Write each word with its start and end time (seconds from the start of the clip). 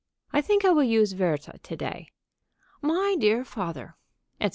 I 0.33 0.41
think 0.41 0.65
I 0.65 0.71
will 0.71 0.81
use 0.81 1.13
Werther 1.13 1.59
to 1.61 1.75
day.... 1.75 2.09
My 2.81 3.15
dear 3.19 3.45
Father" 3.45 3.97
etc. 4.39 4.49